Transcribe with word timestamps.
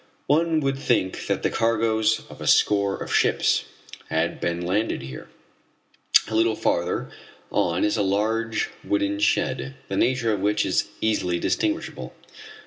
One 0.25 0.61
would 0.61 0.79
think 0.79 1.27
that 1.27 1.43
the 1.43 1.51
cargoes 1.51 2.23
of 2.27 2.41
a 2.41 2.47
score 2.47 2.97
of 2.97 3.13
ships 3.13 3.65
had 4.09 4.39
been 4.41 4.65
landed 4.65 5.03
here. 5.03 5.29
A 6.27 6.33
little 6.33 6.55
farther 6.55 7.11
on 7.51 7.83
is 7.83 7.97
a 7.97 8.01
large 8.01 8.71
wooden 8.83 9.19
shed 9.19 9.75
the 9.89 9.97
nature 9.97 10.33
of 10.33 10.39
which 10.41 10.65
is 10.65 10.87
easily 11.01 11.37
distinguishable. 11.37 12.15